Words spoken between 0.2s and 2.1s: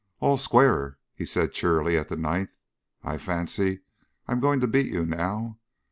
square," he said cheerily at